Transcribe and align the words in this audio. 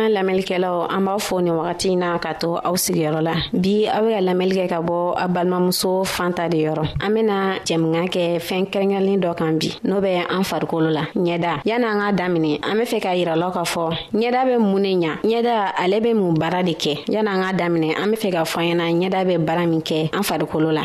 balima 0.00 0.08
lamɛnlikɛlaw 0.08 0.88
an 0.88 1.00
b'aw 1.04 1.18
fo 1.20 1.36
nin 1.40 1.54
wagati 1.54 1.96
na 1.96 2.18
ka 2.18 2.32
to 2.34 2.56
aw 2.66 2.74
sigiyɔrɔ 2.74 3.20
la 3.22 3.34
bi 3.52 3.86
aw 3.88 4.02
be 4.06 4.10
ka 4.14 4.20
lamɛnli 4.20 4.54
kɛ 4.58 4.68
ka 4.72 4.78
bɔ 4.80 5.14
a 5.16 5.28
balimamuso 5.28 6.04
fan 6.06 6.32
ta 6.32 6.48
de 6.48 6.56
yɔrɔ 6.58 6.84
an 7.04 7.10
bena 7.14 7.36
jɛmiga 7.64 8.02
kɛ 8.06 8.40
fɛɛn 8.40 8.66
kɛrɛnkɛrɛnlen 8.72 9.20
dɔ 9.22 9.34
kan 9.36 9.58
bi 9.58 9.68
n'o 9.84 10.00
bɛ 10.00 10.10
an 10.30 10.42
farikolo 10.42 10.90
la 10.92 11.02
ɲɛda 11.14 11.60
yani 11.64 11.84
an 11.84 11.98
k'a 12.00 12.12
daminɛ 12.16 12.60
an 12.70 12.74
be 12.78 12.84
fɛ 12.84 12.98
k'a 13.00 13.14
yiralaw 13.20 13.50
k'a 13.52 13.62
fɔ 13.62 13.84
ɲɛda 14.14 14.44
be 14.48 14.56
mun 14.58 14.82
ne 14.82 14.94
ɲa 15.00 15.12
ɲɛda 15.22 15.54
ale 15.78 16.00
be 16.00 16.14
mun 16.14 16.34
baara 16.34 16.62
de 16.62 16.72
kɛ 16.74 17.04
yani 17.08 17.28
an 17.28 17.42
k'a 17.42 17.52
daminɛ 17.58 17.96
an 18.02 18.10
be 18.10 18.16
fɛ 18.16 18.30
k'a 18.32 18.44
fɔ 18.52 18.58
ɲɛna 18.72 18.84
ɲɛda 19.00 19.24
be 19.26 19.36
baara 19.38 19.66
min 19.66 19.82
kɛ 19.82 20.10
an 20.16 20.22
farikolo 20.22 20.70
la 20.72 20.84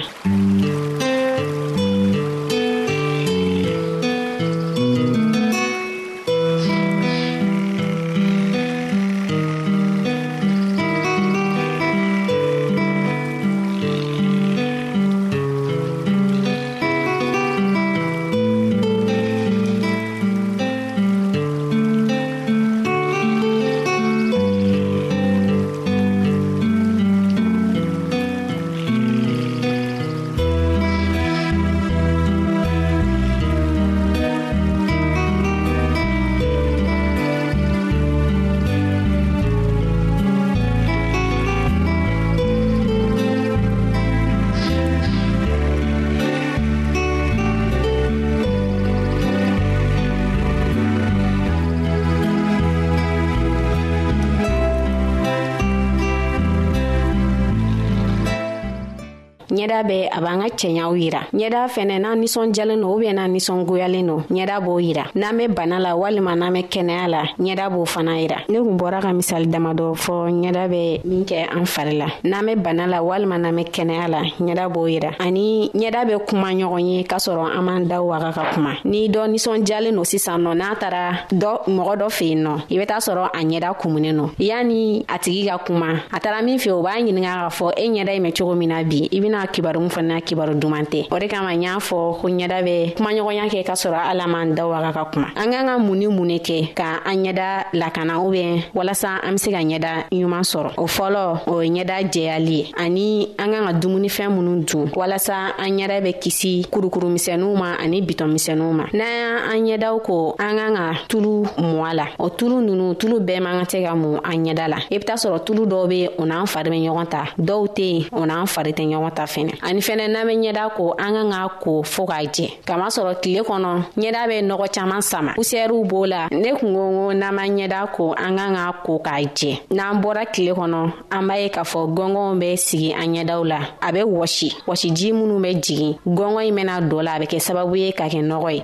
laban 60.26 60.50
ka 60.50 60.55
cɛɲaw 60.58 60.92
yira 61.00 61.22
ɲɛda 61.36 61.62
fɛnɛ 61.68 61.96
n'an 62.00 62.20
ninsɔnjalen 62.22 62.80
no 62.80 62.88
ubiyɛn 62.96 63.16
n'an 63.16 63.32
ninsɔngoyalen 63.34 64.04
no 64.06 64.18
ɲɛda 64.32 64.58
b'o 64.64 64.76
yira 64.82 65.06
n'an 65.16 65.38
be 65.38 65.48
bana 65.48 65.80
la 65.80 65.92
walima 65.96 66.36
n'an 66.36 66.54
be 66.54 66.62
kɛnɛya 66.64 67.08
la 67.10 67.22
ɲɛda 67.40 67.68
b'o 67.72 67.86
fana 67.86 68.16
yira 68.24 68.38
ne 68.50 68.58
kun 68.58 68.78
bɔra 68.80 69.02
ka 69.02 69.10
misali 69.14 69.46
damadɔ 69.48 69.94
fɔ 69.96 70.14
ɲɛda 70.32 70.70
be 70.70 71.02
min 71.06 71.26
kɛ 71.26 71.50
an 71.52 71.66
fari 71.66 71.98
la 71.98 72.08
n'an 72.24 72.44
be 72.46 72.56
bana 72.56 72.88
la 72.88 73.00
walima 73.02 73.38
n'an 73.40 73.56
be 73.56 73.64
kɛnɛya 73.64 74.08
la 74.10 74.22
ɲɛda 74.40 74.70
b'o 74.74 74.84
yira 74.90 75.12
ani 75.20 75.70
ɲɛda 75.74 76.08
be 76.08 76.24
kuma 76.26 76.48
ɲɔgɔn 76.54 76.80
ye 76.94 77.04
k'a 77.04 77.18
sɔrɔ 77.26 77.58
an 77.58 77.62
m'an 77.66 77.86
da 77.88 78.02
waga 78.02 78.32
ka 78.34 78.44
kuma 78.54 78.72
n'i 78.86 79.10
dɔ 79.12 79.28
ninsɔnjalen 79.32 79.94
no 79.94 80.04
sisan 80.04 80.40
nɔ 80.42 80.56
n'a 80.58 80.76
tara 80.80 81.28
dɔ 81.32 81.66
mɔgɔ 81.68 81.98
dɔ 82.00 82.10
fe 82.12 82.34
nɔ 82.36 82.62
i 82.72 82.78
be 82.78 82.86
t'a 82.86 82.98
sɔrɔ 83.00 83.30
a 83.34 83.38
ɲɛda 83.44 83.76
kumunen 83.80 84.16
nɔ 84.18 84.30
yani 84.40 85.04
a 85.08 85.20
tigi 85.20 85.48
ka 85.50 85.58
kuma 85.60 86.02
a 86.12 86.20
tara 86.20 86.42
min 86.42 86.58
fe 86.58 86.70
o 86.72 86.82
b'a 86.82 86.96
ɲininga 86.98 87.34
k'a 87.50 87.50
fɔ 87.60 87.74
e 87.78 87.90
ɲɛda 87.90 88.12
ɲi 88.16 88.22
mɛ 88.28 88.32
cogo 88.38 88.56
min 88.58 88.70
na 88.70 88.84
bi 88.84 89.10
i 89.12 89.20
bena 89.20 89.48
kibaru 89.48 89.88
fana 89.92 90.22
kibaru 90.22 90.55
kibaru 90.56 90.56
duman 90.60 90.84
tɛ 90.84 91.08
o 91.12 91.20
de 91.20 91.28
kama 91.28 91.54
y'a 91.54 91.78
fɔ 91.80 92.18
ko 92.22 92.28
ɲɛda 92.28 92.62
bɛ 92.64 92.96
kumaɲɔgɔnya 92.96 93.50
kɛ 93.52 93.64
ka 93.66 93.74
sɔrɔ 93.74 94.00
ala 94.12 94.28
man 94.28 94.54
da 94.56 94.68
waga 94.68 94.94
ka 94.94 95.06
kuma 95.12 95.28
an 95.36 95.52
k'an 95.52 95.66
ka 95.68 95.78
mun 95.78 95.96
ni 96.00 96.08
mun 96.08 96.26
ne 96.28 96.38
kɛ 96.40 96.74
ka 96.76 97.02
an 97.06 97.24
ɲɛda 97.24 97.66
lakana 97.74 98.20
ubɛn 98.20 98.62
walasa 98.74 99.22
an 99.24 99.34
be 99.34 99.38
se 99.40 99.52
ka 99.52 99.58
ɲɛda 99.62 100.10
ɲuman 100.12 100.44
sɔrɔ 100.44 100.74
o 100.78 100.84
fɔlɔ 100.88 101.40
o 101.48 101.60
ye 101.62 101.70
ɲɛda 101.84 102.12
jɛyali 102.12 102.50
ye 102.52 102.66
ani 102.78 103.30
an 103.38 103.52
k'an 103.52 103.66
ka 103.68 103.74
dumunifɛn 103.74 104.30
minnu 104.36 104.66
dun 104.66 104.88
walasa 104.96 105.54
an 105.58 105.70
ɲɛda 105.78 106.02
bɛ 106.02 106.20
kisi 106.20 106.66
kurukurumisɛnuw 106.72 107.56
ma 107.58 107.76
ani 107.82 108.02
bitɔnmisɛnuw 108.02 108.72
ma 108.74 108.86
n'an 108.94 109.66
y' 109.66 109.74
an 109.74 109.80
ɲɛdaw 109.82 110.02
ko 110.04 110.36
an 110.40 110.56
k'an 110.58 110.76
ka 110.76 110.94
tulu 111.08 111.44
mɔ 111.58 111.84
a 111.86 111.94
la 111.94 112.06
o 112.20 112.30
tulu 112.30 112.62
nunu 112.62 112.96
tulu 112.98 113.20
bɛɛ 113.22 113.40
man 113.42 113.60
ka 113.66 113.78
tɛ 113.78 113.84
ka 113.88 113.96
mun 113.96 114.20
an 114.24 114.44
ɲɛda 114.46 114.68
la 114.70 114.78
i 114.92 114.98
be 114.98 115.04
t'a 115.04 115.14
sɔrɔ 115.16 115.44
tulu 115.46 115.66
dɔw 115.68 115.88
be 115.90 116.08
o 116.18 116.24
n'an 116.26 116.46
fari 116.48 116.70
bɛ 116.70 116.80
ɲɔgɔn 116.86 117.08
ta 117.10 117.24
dɔw 117.38 117.68
tɛ 117.76 118.08
o 118.14 118.22
n'an 118.26 118.46
fari 118.48 118.72
tɛ 118.74 118.84
ɲɔgɔn 118.88 119.14
ta 119.16 119.24
fɛnɛ 119.24 119.60
ani 119.64 119.82
fɛnɛ 119.82 120.08
n'an 120.10 120.26
be 120.28 120.35
ɲɛda 120.42 120.70
ko 120.78 120.92
an 120.98 121.14
kan 121.14 121.30
k'a 121.32 121.48
ko 121.62 121.82
fɔɔ 121.84 122.06
k'a 122.08 122.24
jɛ 122.36 122.46
kamasɔrɔ 122.66 123.22
tile 123.22 123.42
kɔnɔ 123.44 123.72
ɲɛda 124.00 124.22
bɛ 124.30 124.38
nɔgɔ 124.48 124.68
caaman 124.74 125.02
sama 125.02 125.34
pusɛriw 125.36 125.84
b'o 125.88 126.06
la 126.08 126.28
ne 126.32 126.52
kun 126.54 126.74
ko 126.74 126.82
ko 126.96 127.14
n'an 127.14 127.36
ma 127.36 127.44
ɲɛda 127.48 127.92
ko 127.94 128.14
an 128.14 128.36
kan 128.38 128.54
k'a 128.56 128.72
ko 128.86 129.00
k'a 129.04 129.22
jɛ 129.34 129.60
n'an 129.72 130.02
bɔra 130.02 130.26
tile 130.34 130.52
kɔnɔ 130.54 130.92
an 131.12 131.28
b'a 131.28 131.40
ye 131.42 131.50
k'a 131.50 131.64
fɔ 131.64 131.80
gɔngɔnw 131.98 132.40
bɛ 132.42 132.58
sigi 132.58 132.94
an 132.94 133.14
ɲɛdaw 133.16 133.46
la 133.48 133.60
a 133.82 133.92
bɛ 133.92 134.04
wɔsi 134.04 134.50
wɔsiji 134.68 135.14
minw 135.14 135.40
bɛ 135.40 135.52
jigin 135.62 135.96
gɔngɔn 136.08 136.46
ɲi 136.48 136.54
bɛna 136.54 136.82
dɔ 136.90 137.04
la 137.04 137.12
a 137.16 137.20
bɛ 137.20 137.26
kɛ 137.28 137.40
sababu 137.40 137.76
ye 137.80 137.92
ka 137.92 138.06
kɛ 138.08 138.22
nɔgɔ 138.24 138.50
ye 138.52 138.64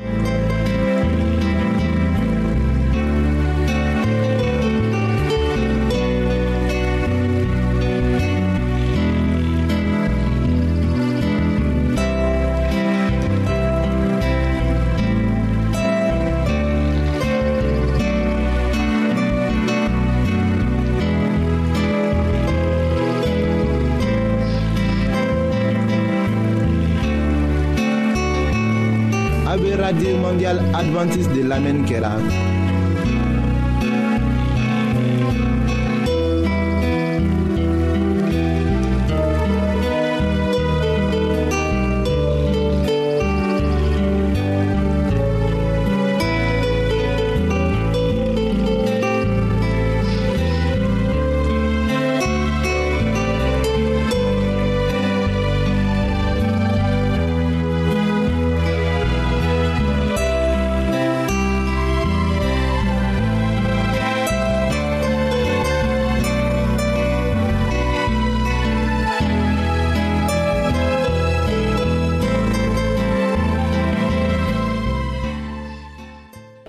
lamɛnni 31.51 31.83
kɛra 31.89 32.11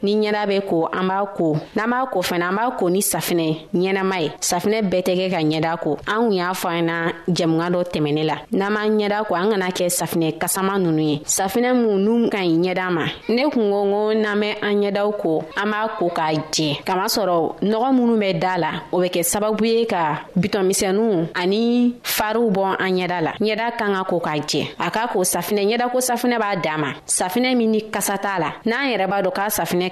ni 0.02 0.14
ɲɛda 0.20 0.46
be 0.46 0.60
ko 0.68 0.88
an 0.92 1.06
b'a 1.08 1.24
ko 1.36 1.56
n'an 1.74 1.88
b'a 1.90 2.04
ko 2.10 2.20
fɛnɛ 2.20 2.42
an 2.44 2.56
b'a 2.56 2.70
ko 2.76 2.88
ni 2.90 3.00
safinɛ 3.00 3.66
ɲɛnama 3.74 4.20
ye 4.22 4.30
safinɛ 4.40 4.82
bɛɛ 4.90 5.02
tɛ 5.06 5.12
kɛ 5.18 5.30
ka 5.30 5.40
ɲɛda 5.40 5.76
ko 5.80 5.98
an 6.08 6.22
kun 6.26 6.32
y'a 6.32 6.50
fɔ 6.52 6.68
an 6.78 6.82
na 6.86 6.94
jɛmuga 7.28 7.66
dɔ 7.72 7.80
tɛmɛnin 7.92 8.24
la 8.26 8.36
n'an 8.52 8.74
b'an 8.74 8.98
ɲɛda 9.00 9.24
ko 9.26 9.34
an 9.34 9.50
kana 9.50 9.66
kɛ 9.70 9.86
safinɛ 9.88 10.38
kasama 10.38 10.78
nunu 10.78 11.00
ye 11.02 11.18
safinɛ 11.24 11.72
mun 11.82 11.98
n'u 12.04 12.30
ka 12.30 12.38
ɲi 12.38 12.58
ɲɛda 12.62 12.90
ma 12.92 13.04
ne 13.28 13.42
kun 13.50 13.70
ko 13.70 13.82
ko 13.84 14.14
n'an 14.14 14.40
bɛ 14.40 14.48
an 14.62 14.74
ɲɛdaw 14.82 15.12
ko 15.22 15.44
an 15.56 15.66
b'a 15.72 15.88
ko 15.98 16.08
k'a 16.08 16.32
jɛ 16.52 16.82
kamasɔrɔ 16.84 17.54
nɔgɔ 17.62 17.90
minnu 17.94 18.16
bɛ 18.18 18.38
daa 18.40 18.58
la 18.58 18.70
o 18.90 18.98
bɛ 19.00 19.08
kɛ 19.10 19.22
sababu 19.22 19.64
ye 19.66 19.86
ka 19.86 20.24
bitɔnmisɛnuw 20.36 21.28
ani 21.34 21.94
fariw 22.02 22.50
bɔ 22.50 22.62
an 22.78 22.90
ɲɛda 22.96 23.20
la 23.22 23.32
ɲɛda 23.40 23.76
kan 23.78 23.94
ka 23.94 24.04
ko 24.04 24.18
k'a 24.18 24.36
jɛ 24.42 24.66
a 24.78 24.90
k'a 24.90 25.06
ko 25.12 25.20
safinɛ 25.22 25.62
ɲɛda 25.70 25.90
ko 25.92 25.98
safinɛ 26.00 26.38
b'a 26.40 26.76
ma 26.78 26.92
safinɛ 27.06 27.54
min 27.56 27.70
ni 27.70 27.80
kasa 27.90 28.16
t'a 28.18 28.38
la 28.40 28.52
n'an 28.66 28.90
yɛrɛ 28.96 29.06
b'a 29.08 29.22
dɔn 29.22 29.32
k'a 29.32 29.48
safinɛ 29.60 29.91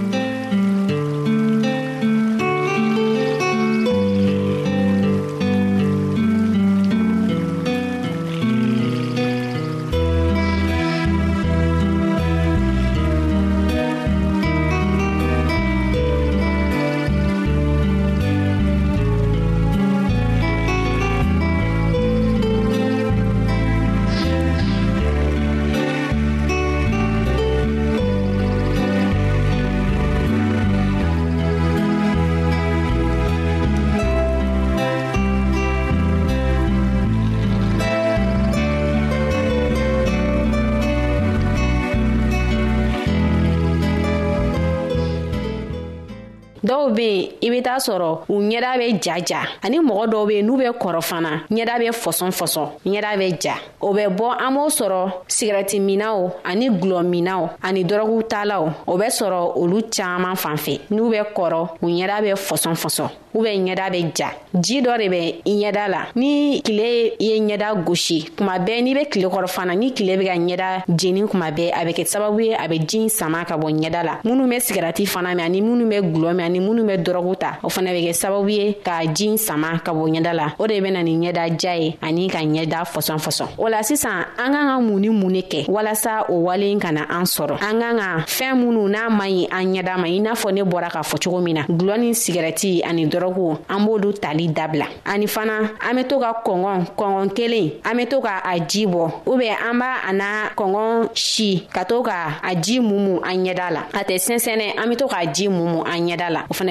dɔw 46.91 46.95
be 46.95 47.01
yen 47.01 47.33
i 47.41 47.49
be 47.49 47.61
t'a 47.63 47.77
sɔrɔ 47.79 48.19
u 48.29 48.39
ɲɛda 48.41 48.77
be 48.77 48.93
jaja 49.01 49.41
ani 49.63 49.79
mɔgɔ 49.79 50.05
dɔw 50.11 50.27
be 50.27 50.31
yen 50.35 50.45
n'u 50.45 50.57
be 50.57 50.63
kɔrɔ 50.65 51.01
fana 51.03 51.29
ɲɛda 51.49 51.79
be 51.79 51.87
fɔsɔn 51.89 52.31
fɔsɔn 52.31 52.67
ɲɛda 52.85 53.17
be 53.17 53.27
ja 53.43 53.53
o 53.81 53.93
bɛ 53.93 54.07
bɔ 54.17 54.25
an 54.41 54.55
b'o 54.55 54.67
sɔrɔ 54.69 55.11
sigɛrɛti 55.27 55.79
minaw 55.81 56.31
ani 56.45 56.69
gulɔ 56.69 57.03
minaw 57.05 57.49
ani 57.63 57.83
dɔrɔgu 57.83 58.23
taalaw 58.27 58.69
o 58.87 58.97
bɛ 58.97 59.07
sɔrɔ 59.19 59.57
olu 59.57 59.81
caaman 59.91 60.35
fan 60.35 60.57
fɛ 60.57 60.79
n'u 60.91 61.09
bɛ 61.09 61.33
kɔrɔ 61.33 61.67
u 61.81 61.85
ɲɛda 61.87 62.21
be 62.21 62.29
fɔsɔn 62.35 62.75
fɔsɔn 62.83 63.09
u 63.33 63.39
bɛ 63.39 63.51
ɲɛda 63.65 63.91
be 63.91 64.11
ja 64.19 64.27
ji 64.59 64.81
dɔ 64.81 64.97
de 64.99 65.07
bɛ 65.09 65.35
i 65.45 65.51
ɲɛda 65.61 65.89
la 65.89 66.01
ni 66.15 66.61
kile 66.63 67.13
ye 67.19 67.39
ɲɛda 67.39 67.83
gosi 67.85 68.21
kuma 68.37 68.55
bɛɛ 68.59 68.81
n'i 68.83 68.93
be 68.95 69.05
kile 69.09 69.27
kɔrɔ 69.31 69.47
fana 69.49 69.75
ni 69.75 69.91
kile 69.93 70.17
be 70.19 70.25
ka 70.25 70.31
ɲɛda 70.35 70.83
jeni 70.97 71.27
kuma 71.27 71.45
bɛɛ 71.51 71.71
a 71.73 71.85
bɛ 71.85 71.91
kɛ 71.93 72.05
sababu 72.13 72.41
ye 72.43 72.53
a 72.53 72.67
bɛ 72.67 72.79
jin 72.87 73.09
sama 73.09 73.45
ka 73.45 73.57
bɔ 73.57 73.71
ɲɛda 73.79 74.03
la 74.05 74.13
minnu 74.23 74.47
be 74.49 74.57
sigɛrɛti 74.59 75.05
fana 75.07 75.29
mɛn 75.33 75.41
ani 75.45 75.61
minnu 75.61 75.85
be 75.89 75.95
gulɔ 76.01 76.33
mɛn 76.35 76.43
ani 76.45 76.59
minnu 76.59 76.80
minw 76.83 76.87
bɛ 76.89 76.97
dɔrɔgu 77.03 77.35
ta 77.37 77.57
o 77.63 77.69
fana 77.69 77.91
bɛ 77.93 78.01
kɛ 78.07 78.13
sababu 78.13 78.49
ye 78.49 78.73
ka 78.83 79.05
jin 79.13 79.37
sama 79.37 79.79
ka 79.85 79.91
bɔ 79.93 80.09
ɲɛda 80.09 80.33
la 80.33 80.47
o 80.57 80.67
de 80.67 80.79
bena 80.81 81.03
nin 81.03 81.21
ɲɛda 81.21 81.59
ja 81.61 81.73
ye 81.75 81.97
ani 82.01 82.27
ka 82.27 82.39
ɲɛda 82.39 82.83
fɔsɔn 82.85 83.17
fɔsɔn 83.21 83.47
o 83.57 83.67
la 83.67 83.81
sisan 83.83 84.25
an 84.37 84.51
k'an 84.51 84.67
ka 84.67 84.79
mun 84.81 84.99
ni 85.01 85.09
mun 85.09 85.29
ne 85.31 85.41
kɛ 85.41 85.69
walasa 85.69 86.25
o 86.29 86.39
walen 86.47 86.79
ka 86.81 86.91
na 86.91 87.01
an 87.09 87.23
sɔrɔ 87.23 87.55
an 87.61 87.79
k'an 87.79 87.97
ka 87.99 88.25
fɛɛn 88.27 88.55
minnu 88.57 88.89
n'a 88.89 89.09
man 89.09 89.29
ɲi 89.29 89.47
an 89.51 89.73
ɲɛda 89.75 89.97
ma 89.97 90.07
i 90.07 90.19
n'a 90.19 90.33
fɔ 90.33 90.51
ne 90.53 90.61
bɔra 90.61 90.89
k'a 90.91 91.01
fɔ 91.05 91.21
cogo 91.23 91.41
min 91.43 91.53
na 91.55 91.61
gulɔ 91.69 91.97
ni 91.99 92.11
sigɛrɛti 92.13 92.81
ani 92.83 93.05
dɔrɔgu 93.05 93.57
an 93.69 93.85
b'olu 93.85 94.13
tali 94.19 94.47
dabila 94.49 94.85
ani 95.05 95.27
fana 95.27 95.71
an 95.89 95.95
be 95.95 96.03
to 96.03 96.19
ka 96.19 96.33
kɔngɔn 96.45 96.95
kɔngɔn 96.97 97.33
kelen 97.35 97.71
an 97.85 97.97
be 97.97 98.05
to 98.05 98.19
ka 98.21 98.41
a 98.43 98.59
ji 98.59 98.85
bɔ 98.87 99.11
u 99.27 99.37
bɛ 99.37 99.49
an 99.69 99.77
b'a 99.79 99.95
a 100.09 100.13
na 100.13 100.25
kɔngɔn 100.55 101.09
si 101.17 101.67
ka 101.73 101.83
to 101.85 102.01
ka 102.03 102.39
a 102.43 102.55
ji 102.55 102.79
mumu 102.79 103.19
an 103.23 103.43
ɲɛda 103.45 103.67
la 103.71 103.81
a 103.93 104.03
tɛ 104.03 104.15
sɛnsɛnɛ 104.17 104.77
an 104.77 104.89
be 104.89 104.95
to 104.95 105.05
k'a 105.07 105.25
ji 105.33 105.47
mumu 105.47 105.81
an 105.85 106.05
ɲɛda 106.07 106.29
la 106.31 106.41
o 106.49 106.53
fana 106.53 106.70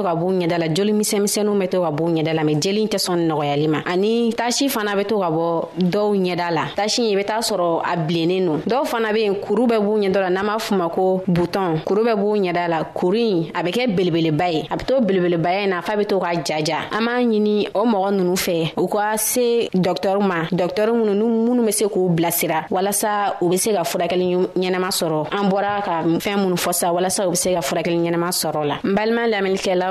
to 0.01 0.07
ka 0.07 0.15
b'u 0.15 0.31
ɲɛda 0.41 0.57
la 0.57 0.67
joli 0.73 0.93
misɛnmisɛnninw 0.93 1.57
bɛ 1.61 1.69
to 1.69 1.81
ka 1.81 1.91
b'u 1.91 2.07
ɲɛda 2.09 2.33
la 2.35 2.43
mɛ 2.43 2.59
jeli 2.61 2.85
tɛ 2.89 2.97
sɔn 2.97 3.27
nɔgɔyali 3.29 3.67
ma 3.69 3.77
ani 3.85 4.33
tasi 4.33 4.67
fana 4.69 4.93
bɛ 4.95 5.05
to 5.07 5.15
ka 5.19 5.29
bɔ 5.29 5.67
dɔw 5.79 6.15
ɲɛda 6.17 6.51
la 6.51 6.63
tasi 6.75 7.01
i 7.11 7.15
bɛ 7.15 7.25
taa 7.25 7.39
sɔrɔ 7.39 7.81
a 7.85 7.95
bilennen 7.97 8.45
don 8.45 8.59
dɔw 8.67 8.85
fana 8.85 9.13
be 9.13 9.19
yen 9.21 9.35
kuru 9.35 9.67
bɛ 9.67 9.79
b'u 9.79 9.97
ɲɛda 10.01 10.21
la 10.21 10.29
n'an 10.29 10.45
b'a 10.45 10.59
f'u 10.59 10.75
ma 10.77 10.89
ko 10.89 11.23
butɔn 11.27 11.83
kuru 11.85 12.03
bɛ 12.03 12.15
b'u 12.17 12.35
ɲɛda 12.51 12.67
la 12.69 12.83
kuru 12.93 13.15
in 13.17 13.43
a 13.53 13.63
bɛ 13.63 13.71
kɛ 13.73 13.95
belebeleba 13.95 14.49
ye 14.53 14.63
a 14.69 14.75
bɛ 14.77 14.85
to 14.85 15.01
belebelebaya 15.01 15.61
ye 15.61 15.67
na 15.67 15.81
f'a 15.81 15.95
bɛ 15.97 16.07
to 16.07 16.19
ka 16.19 16.33
jaja 16.53 16.87
an 16.91 17.05
b'a 17.05 17.21
ɲini 17.27 17.69
o 17.75 17.85
mɔgɔ 17.85 18.11
nunu 18.15 18.33
fɛ 18.35 18.73
u 18.77 18.87
ka 18.87 19.15
se 19.17 19.69
dɔktɔriw 19.73 20.23
ma 20.25 20.45
dɔktɔri 20.51 20.91
minnu 20.93 21.13
nu 21.15 21.25
minnu 21.45 21.65
be 21.65 21.71
se 21.71 21.85
k'u 21.85 22.09
bilasira 22.15 22.65
walasa 22.69 23.35
u 23.41 23.49
be 23.49 23.57
se 23.57 23.71
ka 23.73 23.81
furakɛli 23.83 24.37
ɲɛnama 24.57 24.89
sɔrɔ 24.89 25.27
an 25.31 25.49
bɔra 25.51 25.81
ka 25.83 26.03
fɛɛn 26.19 26.41
minnu 26.41 26.55
fɔ 26.57 26.71
sa 26.73 26.87
walasa 26.91 27.27
u 27.27 27.31
be 27.31 27.35
se 27.35 27.53
ka 27.53 27.59
furakɛli 27.61 27.97
ɲɛnama 27.97 28.29
sɔrɔ 28.31 28.65
la 28.67 28.75
n 28.83 28.95
balima 28.95 29.27
lamɛnlikɛlaw 29.27 29.90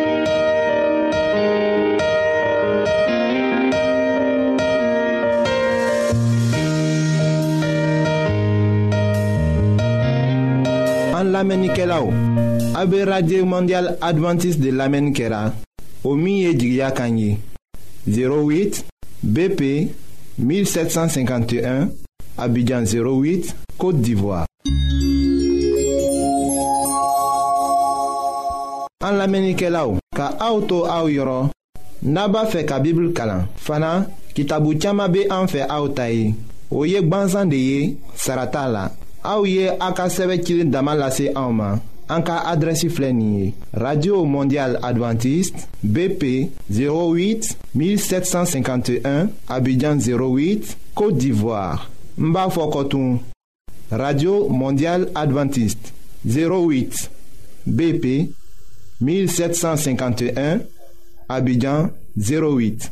An 11.41 11.47
lamenike 11.47 11.85
la 11.87 12.03
ou, 12.03 12.11
abe 12.75 12.99
Radye 13.03 13.39
Mondial 13.41 13.95
Adventist 13.99 14.59
de 14.61 14.69
lamen 14.69 15.07
kera, 15.11 15.51
o 16.05 16.13
miye 16.13 16.51
jigya 16.53 16.91
kanyi, 16.93 17.39
08 18.07 18.83
BP 19.23 19.89
1751, 20.37 21.87
abidjan 22.37 22.83
08, 22.85 23.55
Kote 23.79 24.03
d'Ivoire. 24.03 24.45
An 29.01 29.17
lamenike 29.17 29.73
la 29.73 29.87
ou, 29.89 29.97
ka 30.13 30.35
auto 30.45 30.83
a 30.85 31.01
ou 31.01 31.09
yoron, 31.09 31.49
naba 32.03 32.45
fe 32.53 32.67
ka 32.69 32.77
bibl 32.85 33.09
kalan, 33.17 33.47
fana 33.57 34.03
ki 34.37 34.45
tabu 34.45 34.77
txama 34.77 35.09
be 35.09 35.25
an 35.33 35.49
fe 35.49 35.65
a 35.65 35.81
ou 35.81 35.89
tayi, 35.89 36.35
ou 36.69 36.85
yek 36.85 37.09
ban 37.09 37.25
zan 37.33 37.49
de 37.49 37.57
ye, 37.65 37.95
sarata 38.13 38.69
la. 38.69 38.91
aw 39.23 39.43
ye 39.45 39.69
a 39.69 39.93
ka 39.93 40.07
sɛbɛ 40.09 40.65
dama 40.65 40.97
radio 43.73 44.25
mondial 44.25 44.77
adventiste 44.83 45.65
bp 45.83 46.51
08 46.69 47.55
1751 47.75 49.29
abidjan 49.47 49.97
08 49.97 50.77
côte 50.95 51.17
d'ivoire 51.17 51.89
n 52.17 52.33
radio 53.91 54.49
mondial 54.49 55.07
adventiste 55.15 55.93
08 56.25 57.09
bp 57.67 58.29
1751 58.99 60.59
abidjan 61.29 61.89
08 62.17 62.91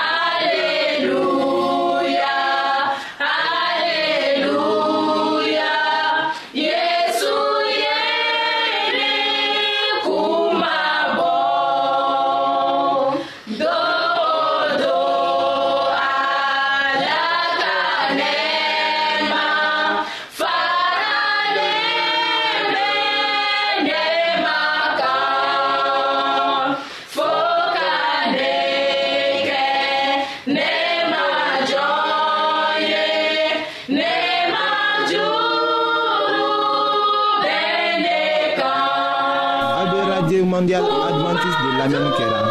mondial 40.45 40.83
adventiste 40.83 41.61
de 41.61 41.77
l'Amérique. 41.77 42.21
Hein. 42.21 42.50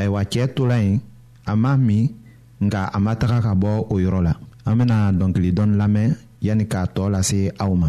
ayiwa 0.00 0.20
cɛɛ 0.30 0.46
tola 0.56 0.76
yen 0.86 0.98
a 1.50 1.52
m'a 1.62 1.72
min 1.86 2.04
nga 2.64 2.80
a 2.96 2.98
ma 3.04 3.12
taga 3.20 3.38
ka 3.46 3.52
bɔ 3.62 3.70
o 3.92 3.94
yɔrɔ 4.04 4.20
la 4.26 4.32
an 4.68 4.74
bena 4.78 4.96
dɔnkili 5.18 5.50
dɔni 5.56 5.74
lamɛn 5.80 6.10
yani 6.46 6.64
k'a 6.72 6.82
tɔɔ 6.94 7.06
lase 7.14 7.38
aw 7.62 7.72
ma 7.82 7.88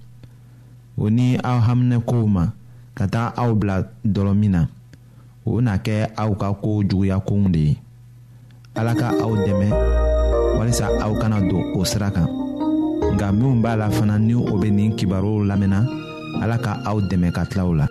o 1.01 1.09
ni 1.09 1.33
aw 1.43 1.57
haminɛkow 1.57 2.25
ma 2.29 2.53
ka 2.93 3.07
taga 3.09 3.33
aw 3.41 3.49
bila 3.57 3.75
dɔlɔ 4.05 4.33
min 4.39 4.51
na 4.53 4.61
o 5.49 5.59
na 5.65 5.73
kɛ 5.85 5.97
aw 6.21 6.31
ka 6.41 6.47
koo 6.61 6.77
juguya 6.89 7.17
kow 7.27 7.41
de 7.53 7.59
ye 7.67 7.73
ala 8.79 8.93
ka 9.01 9.07
aw 9.25 9.33
dɛmɛ 9.45 9.67
walisa 10.59 10.85
aw 11.03 11.11
kana 11.21 11.37
don 11.49 11.63
o 11.73 11.81
sira 11.89 12.09
kan 12.15 12.27
nka 13.13 13.27
minw 13.37 13.55
b'a 13.63 13.73
la 13.81 13.87
fana 13.95 14.15
ni 14.21 14.33
o 14.35 14.53
be 14.61 14.69
nin 14.69 14.93
kibaruw 14.97 15.41
lamɛnna 15.49 15.79
ala 16.43 16.57
ka 16.65 16.73
aw 16.89 16.97
dɛmɛ 17.09 17.29
ka 17.35 17.41
tilaw 17.49 17.71
la 17.79 17.85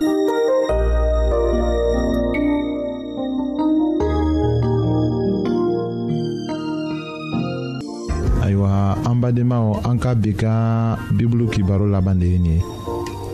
ayiwa 8.44 8.70
an 9.06 9.16
badenmaw 9.22 9.66
an 9.88 9.96
ka 9.98 10.14
bi 10.14 10.30
kan 10.32 10.94
bibulu 11.18 11.50
kibaro 11.50 11.86
laban 11.90 12.18
de 12.20 12.26
ye 12.26 12.38
nin 12.38 12.54
ye 12.54 12.62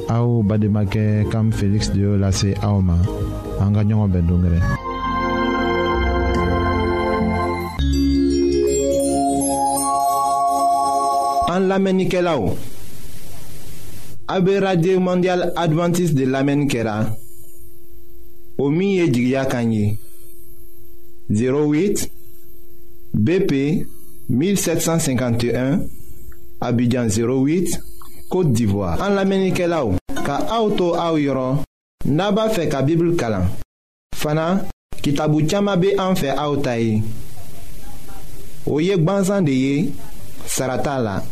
Au 0.09 0.41
Bademake 0.43 1.25
kam 1.33 1.51
Felix 1.53 1.89
de 1.91 1.99
y'o 2.01 2.15
Aoma. 2.23 2.31
aw 2.63 2.81
ma 2.81 2.95
an 3.61 3.73
ka 12.09 12.37
En 14.29 14.41
bɛn 14.43 14.59
radio 14.61 15.01
mondial 15.01 15.53
Adventiste 15.57 16.15
de 16.15 16.25
l'amenkera 16.27 17.17
omiye 18.59 19.05
o 19.41 19.45
Kanye. 19.49 19.99
08 21.31 22.11
bp 23.15 23.53
1751 24.29 25.87
abidjan 26.61 27.07
08 27.09 27.81
Côte 28.29 28.53
d'Ivoire. 28.53 28.99
En 29.01 29.15
l'Amérique 29.15 29.59
là 29.61 29.83
ka 30.25 30.39
auto 30.61 30.97
au 30.97 31.17
yoro. 31.19 31.59
Naba 32.07 32.49
fait 32.49 32.69
ka 32.69 32.83
Bible 32.83 33.15
kalan. 33.17 33.45
Fana, 34.15 34.65
kitabu 35.01 35.47
chama 35.49 35.77
be 35.77 35.93
an 35.99 36.15
fe 36.17 36.29
aoutaye. 36.37 37.03
Oye 38.67 38.97
gbanzan 38.99 39.43
de 39.45 39.53
ye, 39.53 39.93
sarata 40.47 40.99
la. 40.99 41.23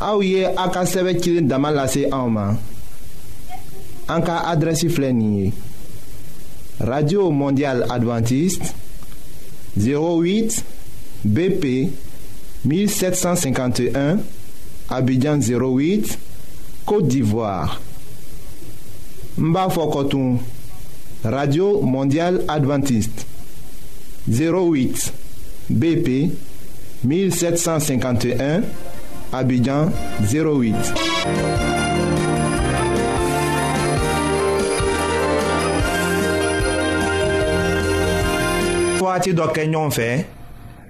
Aouye 0.00 0.44
aka 0.56 0.84
sebe 0.86 1.14
kilin 1.20 1.46
damalase 1.46 2.08
aoma. 2.10 2.56
Anka 4.08 4.42
adresi 4.48 4.88
flenye. 4.88 5.52
Radio 6.80 7.30
Mondiale 7.30 7.84
Adventiste 7.92 8.74
08 9.76 10.64
BP 11.24 11.92
1751 12.64 14.18
Abidjan 14.90 15.38
08, 15.40 16.18
Côte 16.84 17.08
d'Ivoire. 17.08 17.80
Mbafokotoum, 19.38 20.38
Radio 21.24 21.80
Mondiale 21.80 22.44
Adventiste. 22.46 23.26
08 24.28 25.12
BP 25.68 26.30
1751, 27.02 28.62
Abidjan 29.32 29.88
08. 30.22 30.74
Fouati 38.98 39.34
do 39.36 39.44
kenyon 39.52 39.90
fe, 39.92 40.08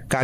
kan 0.09 0.23